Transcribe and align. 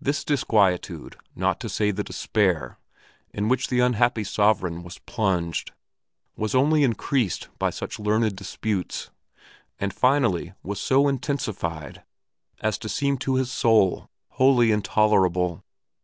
The 0.00 0.10
disquietude, 0.26 1.16
not 1.36 1.60
to 1.60 1.68
say 1.68 1.92
the 1.92 2.02
despair, 2.02 2.78
in 3.32 3.46
which 3.48 3.68
the 3.68 3.78
unhappy 3.78 4.24
sovereign 4.24 4.82
was 4.82 4.98
plunged, 4.98 5.70
was 6.34 6.52
only 6.52 6.82
increased 6.82 7.46
by 7.60 7.70
such 7.70 8.00
learned 8.00 8.34
disputes, 8.34 9.12
and 9.78 9.94
finally 9.94 10.52
was 10.64 10.80
so 10.80 11.06
intensified 11.06 12.02
as 12.60 12.76
to 12.78 12.88
seem 12.88 13.18
to 13.18 13.36
his 13.36 13.52
soul 13.52 14.10
wholly 14.30 14.72
intolerable. 14.72 15.62